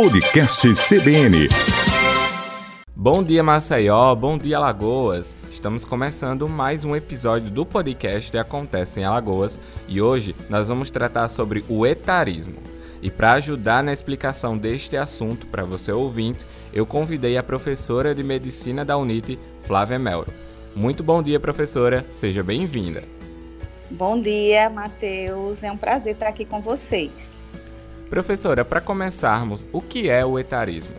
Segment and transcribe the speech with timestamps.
[0.00, 1.46] Podcast CBN.
[2.96, 4.14] Bom dia, Maceió.
[4.14, 5.36] Bom dia, Alagoas.
[5.50, 11.28] Estamos começando mais um episódio do podcast Acontece em Alagoas e hoje nós vamos tratar
[11.28, 12.54] sobre o etarismo.
[13.02, 18.24] E para ajudar na explicação deste assunto para você ouvinte, eu convidei a professora de
[18.24, 20.32] medicina da UNIT, Flávia Melro.
[20.74, 22.06] Muito bom dia, professora.
[22.10, 23.04] Seja bem-vinda.
[23.90, 25.62] Bom dia, Matheus.
[25.62, 27.39] É um prazer estar aqui com vocês.
[28.10, 30.96] Professora, para começarmos, o que é o etarismo?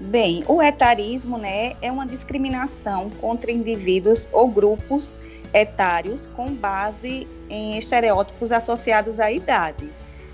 [0.00, 5.14] Bem, o etarismo né, é uma discriminação contra indivíduos ou grupos
[5.54, 9.88] etários com base em estereótipos associados à idade.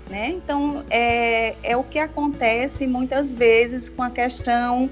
[0.09, 0.29] Né?
[0.29, 4.89] Então, é, é o que acontece muitas vezes com a questão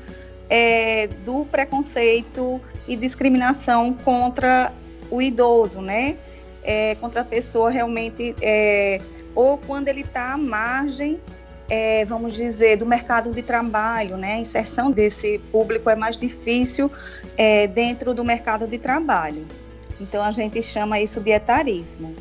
[0.48, 4.72] é, do preconceito e discriminação contra
[5.10, 6.16] o idoso, né?
[6.64, 9.02] É, contra a pessoa realmente, é,
[9.36, 11.20] ou quando ele está à margem,
[11.70, 14.34] é, vamos dizer, do mercado de trabalho, né?
[14.34, 16.92] A inserção desse público é mais difícil
[17.38, 19.48] é, dentro do mercado de trabalho.
[20.00, 22.14] Então a gente chama isso de etarismo.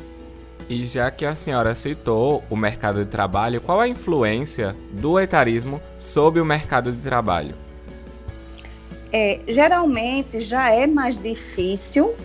[0.69, 5.81] E já que a senhora citou o mercado de trabalho, qual a influência do etarismo
[5.97, 7.55] sobre o mercado de trabalho?
[9.11, 12.15] É, geralmente já é mais difícil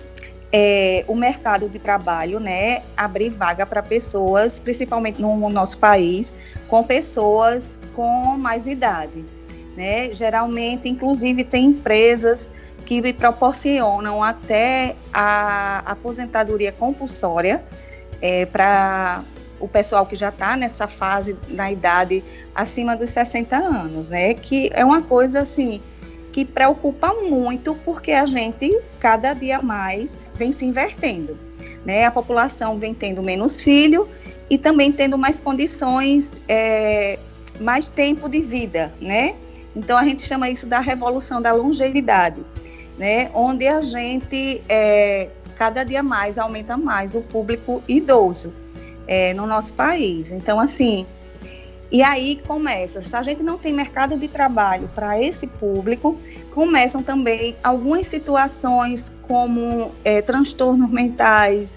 [0.59, 6.33] é, o mercado de trabalho, né, abrir vaga para pessoas, principalmente no nosso país,
[6.67, 9.23] com pessoas com mais idade,
[9.77, 10.11] né?
[10.13, 12.51] Geralmente, inclusive, tem empresas
[12.87, 17.63] que proporcionam até a aposentadoria compulsória
[18.23, 19.23] é, para
[19.61, 24.33] o pessoal que já está nessa fase na idade acima dos 60 anos, né?
[24.33, 25.83] Que é uma coisa assim
[26.33, 31.37] que preocupa muito porque a gente cada dia mais vem se invertendo,
[31.85, 32.05] né?
[32.05, 34.09] A população vem tendo menos filho
[34.49, 37.19] e também tendo mais condições, é,
[37.61, 39.35] mais tempo de vida, né?
[39.75, 42.41] Então a gente chama isso da revolução da longevidade,
[42.97, 43.31] né?
[43.35, 48.53] Onde a gente é, cada dia mais aumenta mais o público idoso
[49.07, 50.31] é, no nosso país.
[50.31, 51.07] Então assim
[51.91, 56.19] e aí começa, se a gente não tem mercado de trabalho para esse público,
[56.53, 61.77] começam também algumas situações como é, transtornos mentais,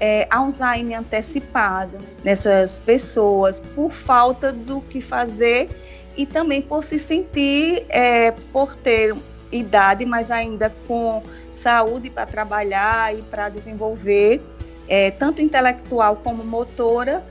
[0.00, 5.68] é, Alzheimer antecipado nessas pessoas por falta do que fazer
[6.16, 9.14] e também por se sentir, é, por ter
[9.52, 11.22] idade, mas ainda com
[11.52, 14.40] saúde para trabalhar e para desenvolver,
[14.88, 17.22] é, tanto intelectual como motora,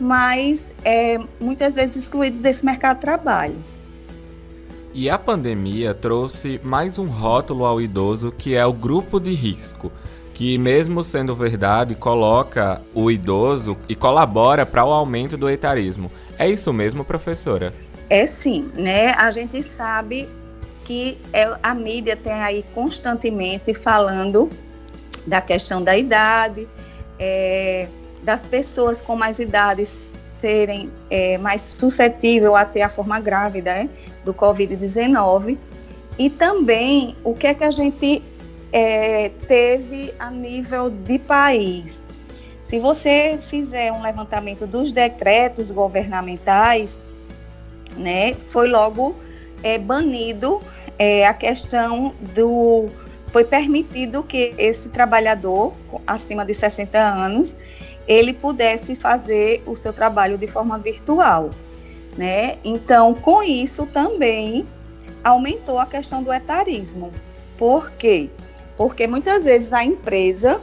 [0.00, 3.56] mas é, muitas vezes excluído desse mercado de trabalho.
[4.92, 9.92] E a pandemia trouxe mais um rótulo ao idoso que é o grupo de risco,
[10.32, 16.10] que mesmo sendo verdade, coloca o idoso e colabora para o aumento do etarismo.
[16.38, 17.72] É isso mesmo, professora?
[18.08, 19.12] É sim, né?
[19.12, 20.28] A gente sabe
[20.84, 24.48] que é, a mídia tem aí constantemente falando
[25.26, 26.68] da questão da idade,
[27.18, 27.88] é,
[28.26, 30.02] das pessoas com mais idades
[30.40, 33.88] serem é, mais suscetíveis a ter a forma grávida né,
[34.24, 35.56] do Covid-19
[36.18, 38.20] e também o que é que a gente
[38.72, 42.02] é, teve a nível de país.
[42.62, 46.98] Se você fizer um levantamento dos decretos governamentais,
[47.96, 49.14] né, foi logo
[49.62, 50.60] é, banido
[50.98, 52.88] é, a questão do.
[53.28, 55.74] Foi permitido que esse trabalhador
[56.06, 57.54] acima de 60 anos
[58.06, 61.50] ele pudesse fazer o seu trabalho de forma virtual,
[62.16, 62.58] né?
[62.64, 64.66] Então, com isso também
[65.24, 67.12] aumentou a questão do etarismo.
[67.58, 68.30] Por quê?
[68.76, 70.60] Porque muitas vezes a empresa,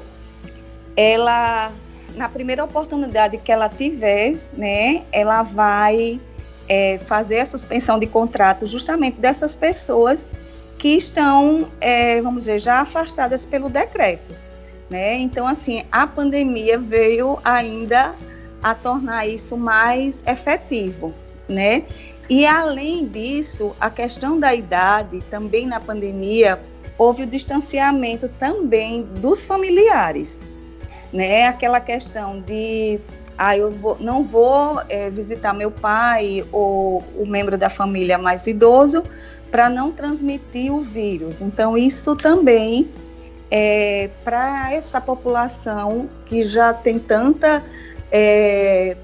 [0.95, 1.71] ela,
[2.15, 6.21] na primeira oportunidade que ela tiver, né, ela vai
[6.69, 10.29] é, fazer a suspensão de contrato justamente dessas pessoas
[10.77, 14.31] que estão, é, vamos dizer, já afastadas pelo decreto.
[14.93, 15.15] Né?
[15.15, 18.13] Então, assim, a pandemia veio ainda
[18.61, 21.11] a tornar isso mais efetivo,
[21.49, 21.81] né?
[22.29, 26.61] E além disso, a questão da idade, também na pandemia,
[26.95, 30.37] houve o distanciamento também dos familiares,
[31.11, 31.47] né?
[31.47, 32.99] Aquela questão de,
[33.35, 38.45] ah, eu vou, não vou é, visitar meu pai ou o membro da família mais
[38.45, 39.01] idoso
[39.49, 41.41] para não transmitir o vírus.
[41.41, 42.87] Então, isso também
[43.55, 47.63] é, para essa população que já tem tanta
[48.11, 48.97] é,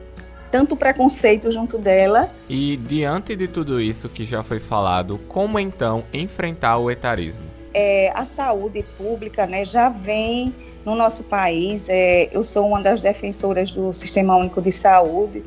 [0.50, 2.28] tanto preconceito junto dela.
[2.50, 7.44] E diante de tudo isso que já foi falado, como então enfrentar o etarismo?
[7.76, 10.52] É, a saúde pública né, já vem
[10.84, 11.88] no nosso país.
[11.88, 15.44] É, eu sou uma das defensoras do Sistema Único de Saúde.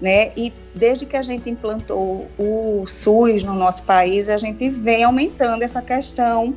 [0.00, 0.30] né?
[0.36, 5.64] E desde que a gente implantou o SUS no nosso país, a gente vem aumentando
[5.64, 6.54] essa questão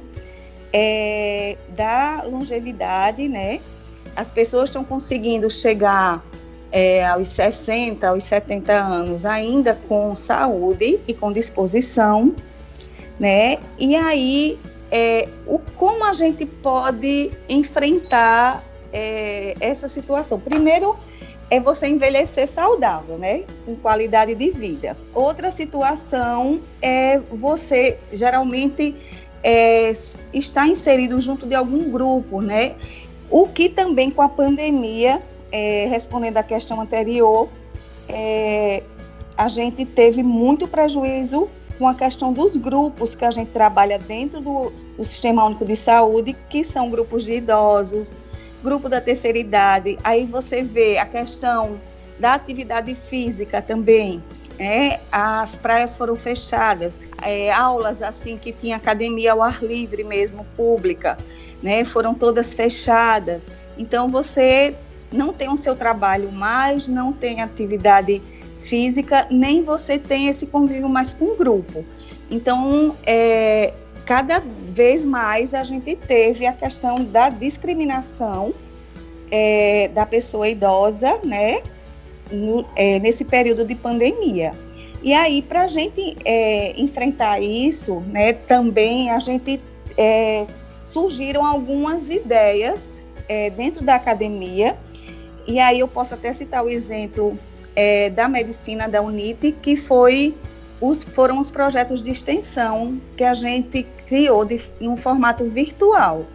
[0.73, 3.59] é, da longevidade, né?
[4.15, 6.23] As pessoas estão conseguindo chegar
[6.71, 12.35] é, aos 60, aos 70 anos ainda com saúde e com disposição,
[13.19, 13.59] né?
[13.77, 14.59] E aí,
[14.91, 20.39] é, o, como a gente pode enfrentar é, essa situação?
[20.39, 20.95] Primeiro,
[21.49, 23.43] é você envelhecer saudável, né?
[23.65, 24.97] Com qualidade de vida.
[25.13, 28.95] Outra situação é você geralmente
[29.43, 29.95] é,
[30.33, 32.75] estar inserido junto de algum grupo, né?
[33.29, 37.49] O que também com a pandemia, é, respondendo à questão anterior,
[38.07, 38.83] é,
[39.37, 41.47] a gente teve muito prejuízo
[41.77, 45.75] com a questão dos grupos que a gente trabalha dentro do, do Sistema Único de
[45.75, 48.11] Saúde, que são grupos de idosos,
[48.63, 49.97] grupo da terceira idade.
[50.03, 51.79] Aí você vê a questão
[52.19, 54.23] da atividade física também.
[54.59, 60.45] É, as praias foram fechadas, é, aulas assim que tinha academia ao ar livre mesmo,
[60.55, 61.15] pública,
[61.61, 63.43] né, foram todas fechadas.
[63.77, 64.73] Então você
[65.11, 68.21] não tem o seu trabalho mais, não tem atividade
[68.59, 71.85] física, nem você tem esse convívio mais com o grupo.
[72.29, 73.73] Então, é,
[74.05, 78.53] cada vez mais a gente teve a questão da discriminação
[79.31, 81.61] é, da pessoa idosa, né,
[82.75, 84.51] é, nesse período de pandemia.
[85.01, 89.61] E aí, para a gente é, enfrentar isso, né, também a gente
[89.97, 90.45] é,
[90.85, 94.75] surgiram algumas ideias é, dentro da academia.
[95.47, 97.37] E aí eu posso até citar o exemplo
[97.75, 100.35] é, da medicina da UNIT, que foi
[100.81, 106.25] os, foram os projetos de extensão que a gente criou de, num formato virtual,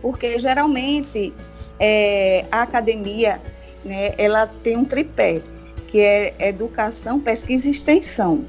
[0.00, 1.32] porque geralmente
[1.78, 3.40] é, a academia
[3.84, 5.40] né, ela tem um tripé,
[5.88, 8.44] que é educação, pesquisa e extensão.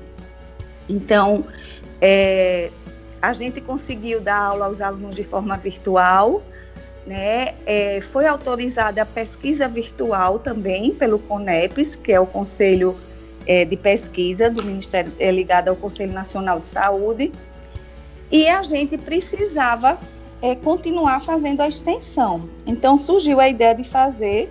[0.88, 1.46] Então,
[2.00, 2.70] é,
[3.22, 6.44] a gente conseguiu dar aula aos alunos de forma virtual,
[7.06, 7.56] né?
[7.66, 12.96] É, foi autorizada a pesquisa virtual também pelo CONEPES, que é o Conselho
[13.46, 17.32] é, de Pesquisa do Ministério, é, ligado ao Conselho Nacional de Saúde,
[18.32, 20.00] e a gente precisava
[20.42, 22.50] é, continuar fazendo a extensão.
[22.66, 24.50] Então surgiu a ideia de fazer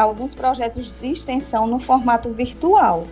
[0.00, 3.04] alguns projetos de extensão no formato virtual.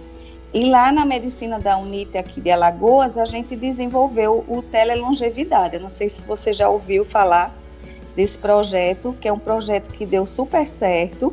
[0.52, 5.76] E lá na medicina da Unite aqui de Alagoas, a gente desenvolveu o Telelongevidade.
[5.76, 7.54] Eu não sei se você já ouviu falar
[8.16, 11.32] desse projeto, que é um projeto que deu super certo,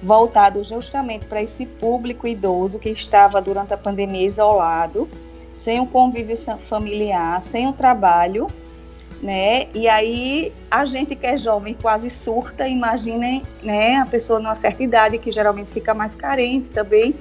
[0.00, 5.08] voltado justamente para esse público idoso que estava durante a pandemia isolado,
[5.52, 8.46] sem o convívio familiar, sem o trabalho,
[9.24, 9.68] né?
[9.72, 13.96] E aí a gente que é jovem quase surta, imaginem, né?
[13.96, 17.14] A pessoa numa certa idade que geralmente fica mais carente também,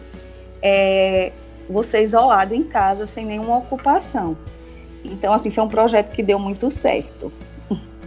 [0.61, 1.31] é,
[1.69, 4.37] você isolado em casa sem nenhuma ocupação.
[5.01, 7.31] Então assim foi um projeto que deu muito certo.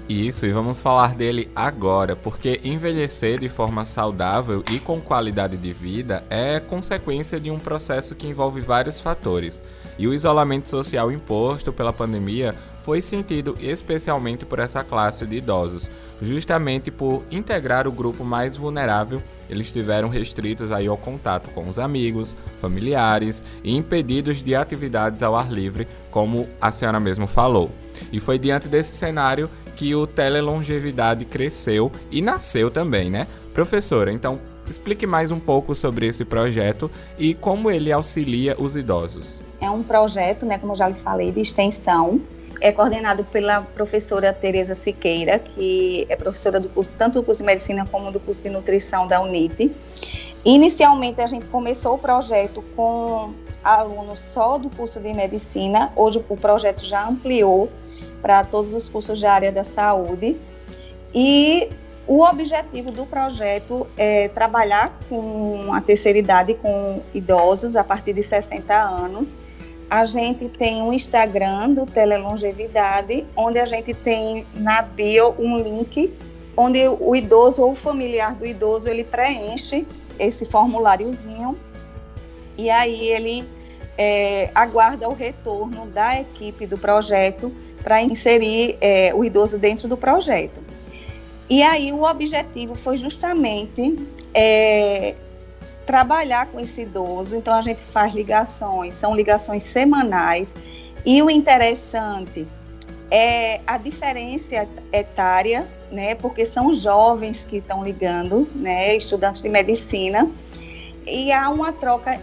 [0.08, 5.72] Isso, e vamos falar dele agora, porque envelhecer de forma saudável e com qualidade de
[5.72, 9.60] vida é consequência de um processo que envolve vários fatores.
[9.98, 12.54] E o isolamento social imposto pela pandemia
[12.86, 15.90] foi sentido especialmente por essa classe de idosos,
[16.22, 19.20] justamente por integrar o grupo mais vulnerável.
[19.50, 25.34] Eles estiveram restritos aí ao contato com os amigos, familiares e impedidos de atividades ao
[25.34, 27.72] ar livre, como a senhora mesmo falou.
[28.12, 33.26] E foi diante desse cenário que o Telelongevidade cresceu e nasceu também, né?
[33.52, 34.38] Professora, então
[34.70, 39.40] explique mais um pouco sobre esse projeto e como ele auxilia os idosos.
[39.60, 42.20] É um projeto, né, como eu já lhe falei, de extensão.
[42.60, 47.46] É coordenado pela professora Tereza Siqueira, que é professora do curso, tanto do curso de
[47.46, 49.74] medicina como do curso de nutrição da UNIT.
[50.44, 55.92] Inicialmente a gente começou o projeto com alunos só do curso de medicina.
[55.96, 57.68] Hoje o projeto já ampliou
[58.22, 60.36] para todos os cursos da área da saúde.
[61.14, 61.68] E
[62.06, 68.22] o objetivo do projeto é trabalhar com a terceira idade, com idosos a partir de
[68.22, 69.36] 60 anos.
[69.88, 76.12] A gente tem um Instagram do Telelongevidade, onde a gente tem na bio um link
[76.56, 79.86] onde o idoso ou o familiar do idoso ele preenche
[80.18, 81.56] esse formuláriozinho
[82.56, 83.44] e aí ele
[83.98, 87.52] é, aguarda o retorno da equipe do projeto
[87.82, 90.64] para inserir é, o idoso dentro do projeto.
[91.48, 93.96] E aí o objetivo foi justamente
[94.34, 95.14] é,
[95.86, 97.36] trabalhar com esse idoso.
[97.36, 100.54] Então a gente faz ligações, são ligações semanais.
[101.04, 102.46] E o interessante
[103.10, 106.16] é a diferença etária, né?
[106.16, 108.96] Porque são jovens que estão ligando, né?
[108.96, 110.28] Estudantes de medicina.
[111.06, 112.20] E há uma troca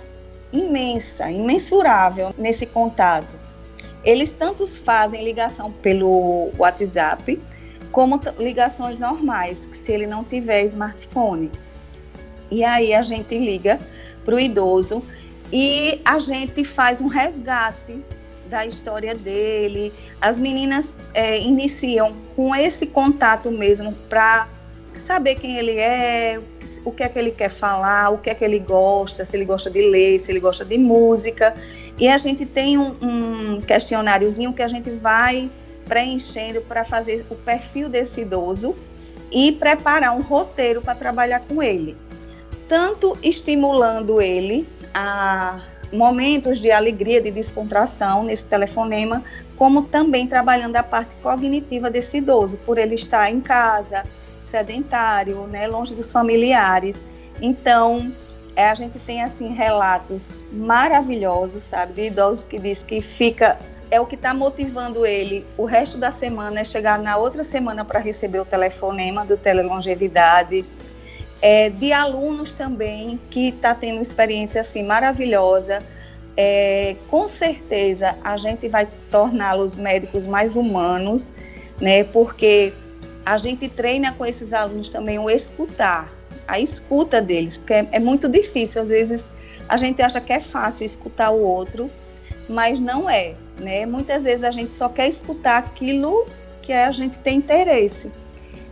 [0.51, 3.41] imensa, imensurável nesse contato.
[4.03, 7.41] Eles tanto fazem ligação pelo WhatsApp,
[7.91, 11.50] como ligações normais, se ele não tiver smartphone.
[12.54, 13.80] E aí a gente liga
[14.24, 15.04] para o idoso
[15.52, 18.00] e a gente faz um resgate
[18.48, 19.92] da história dele.
[20.22, 24.48] As meninas é, iniciam com esse contato mesmo para
[25.00, 26.40] saber quem ele é,
[26.86, 29.46] o que é que ele quer falar, o que é que ele gosta, se ele
[29.46, 31.56] gosta de ler, se ele gosta de música.
[31.98, 35.50] E a gente tem um, um questionáriozinho que a gente vai
[35.86, 38.76] preenchendo para fazer o perfil desse idoso
[39.32, 41.98] e preparar um roteiro para trabalhar com ele.
[42.67, 49.24] Tanto estimulando ele a momentos de alegria, de descontração nesse telefonema,
[49.55, 54.03] como também trabalhando a parte cognitiva desse idoso, por ele estar em casa,
[54.48, 56.96] sedentário, né, longe dos familiares.
[57.39, 58.12] Então,
[58.55, 63.58] é, a gente tem assim relatos maravilhosos, sabe, de idosos que diz que fica
[63.91, 67.86] é o que está motivando ele o resto da semana é chegar na outra semana
[67.86, 70.65] para receber o telefonema do Telelongevidade.
[71.46, 75.84] É, de alunos também que está tendo experiência assim maravilhosa.
[76.38, 81.28] É, com certeza a gente vai torná-los médicos mais humanos,
[81.82, 82.06] né?
[82.06, 82.72] Porque
[83.26, 86.10] a gente treina com esses alunos também o escutar,
[86.48, 88.82] a escuta deles, porque é, é muito difícil.
[88.82, 89.28] Às vezes
[89.68, 91.92] a gente acha que é fácil escutar o outro,
[92.48, 93.86] mas não é, né?
[93.86, 96.26] Muitas vezes a gente só quer escutar aquilo
[96.62, 98.10] que a gente tem interesse,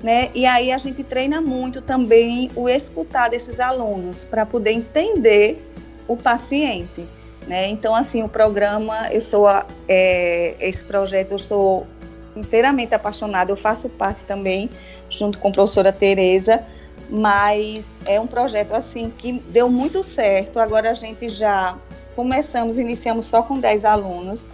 [0.04, 0.30] né?
[0.34, 5.62] E aí a gente treina muito também o escutar desses alunos para poder entender
[6.08, 7.06] o paciente,
[7.48, 7.68] né?
[7.70, 9.48] Então assim o programa, eu sou
[9.88, 11.88] é, esse projeto eu sou
[12.36, 14.70] inteiramente apaixonada, eu faço parte também,
[15.10, 16.64] junto com a professora Tereza,
[17.10, 20.60] mas é um projeto assim que deu muito certo.
[20.60, 21.78] Agora a gente já
[22.16, 24.48] começamos, iniciamos só com 10 alunos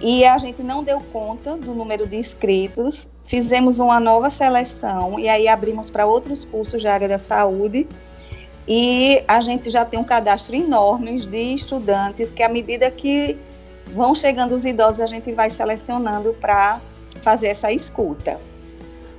[0.00, 3.08] e a gente não deu conta do número de inscritos.
[3.28, 7.86] Fizemos uma nova seleção e aí abrimos para outros cursos de área da saúde.
[8.66, 13.38] E a gente já tem um cadastro enorme de estudantes que, à medida que
[13.88, 16.80] vão chegando os idosos, a gente vai selecionando para
[17.22, 18.40] fazer essa escuta.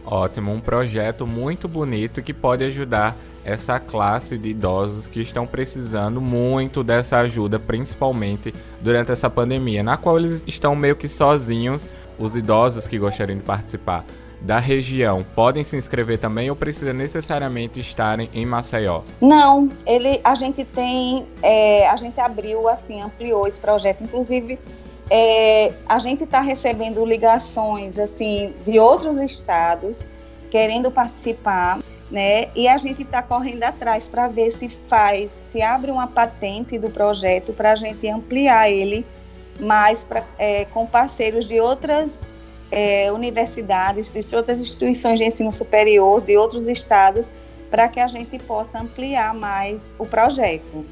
[0.06, 6.22] Ótimo, um projeto muito bonito que pode ajudar essa classe de idosos que estão precisando
[6.22, 12.36] muito dessa ajuda, principalmente durante essa pandemia, na qual eles estão meio que sozinhos, os
[12.36, 14.06] idosos que gostariam de participar
[14.42, 19.02] da região podem se inscrever também ou precisa necessariamente estarem em Maceió?
[19.20, 24.58] Não, ele, a gente tem, é, a gente abriu assim, ampliou esse projeto, inclusive
[25.10, 30.06] é, a gente está recebendo ligações assim de outros estados
[30.52, 31.80] querendo participar,
[32.12, 32.48] né?
[32.56, 36.90] E a gente está correndo atrás para ver se faz, se abre uma patente do
[36.90, 39.06] projeto para a gente ampliar ele
[39.60, 42.22] mais pra, é, com parceiros de outras
[42.72, 47.30] é, universidades, de outras instituições de ensino superior, de outros estados,
[47.70, 50.86] para que a gente possa ampliar mais o projeto.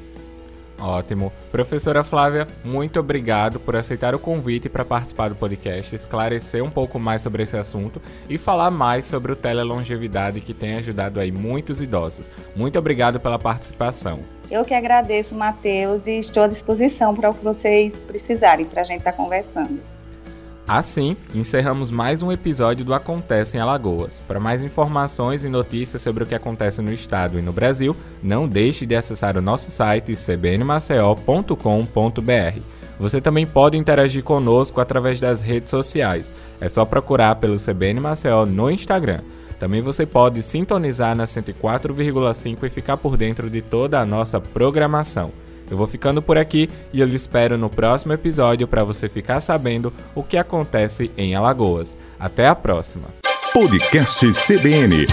[0.80, 1.32] Ótimo.
[1.50, 6.98] Professora Flávia, muito obrigado por aceitar o convite para participar do podcast, esclarecer um pouco
[6.98, 11.82] mais sobre esse assunto e falar mais sobre o telelongevidade que tem ajudado aí muitos
[11.82, 12.30] idosos.
[12.54, 14.20] Muito obrigado pela participação.
[14.50, 18.84] Eu que agradeço, Matheus, e estou à disposição para o que vocês precisarem para a
[18.84, 19.97] gente estar tá conversando.
[20.68, 24.20] Assim, encerramos mais um episódio do Acontece em Alagoas.
[24.28, 28.46] Para mais informações e notícias sobre o que acontece no estado e no Brasil, não
[28.46, 32.60] deixe de acessar o nosso site cbnmaceo.com.br.
[33.00, 36.34] Você também pode interagir conosco através das redes sociais.
[36.60, 39.20] É só procurar pelo CBN Maceió no Instagram.
[39.58, 45.32] Também você pode sintonizar na 104,5 e ficar por dentro de toda a nossa programação.
[45.70, 49.40] Eu vou ficando por aqui e eu lhe espero no próximo episódio para você ficar
[49.40, 51.96] sabendo o que acontece em Alagoas.
[52.18, 53.08] Até a próxima.
[53.52, 55.06] Podcast CBN.